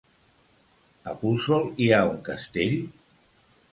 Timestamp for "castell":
2.31-2.77